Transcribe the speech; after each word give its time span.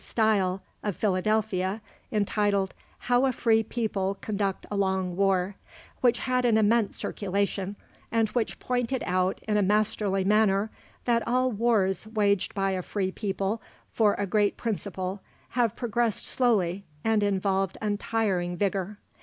Stille 0.03 0.63
of 0.81 0.95
Philadelphia, 0.95 1.79
entitled, 2.11 2.73
"How 3.01 3.27
a 3.27 3.31
Free 3.31 3.61
People 3.61 4.17
conduct 4.19 4.65
a 4.71 4.75
long 4.75 5.15
War," 5.15 5.57
which 5.99 6.17
had 6.17 6.43
an 6.43 6.57
immense 6.57 6.95
circulation, 6.95 7.75
and 8.11 8.27
which 8.29 8.57
pointed 8.57 9.03
out 9.05 9.39
in 9.47 9.57
a 9.57 9.61
masterly 9.61 10.23
manner 10.23 10.71
that 11.05 11.21
all 11.27 11.51
wars 11.51 12.07
waged 12.07 12.55
by 12.55 12.71
a 12.71 12.81
free 12.81 13.11
people 13.11 13.61
for 13.91 14.15
a 14.15 14.25
great 14.25 14.57
principle 14.57 15.21
have 15.49 15.75
progressed 15.75 16.25
slowly 16.25 16.83
and 17.03 17.21
involved 17.21 17.77
untiring 17.79 18.57
vigour. 18.57 18.97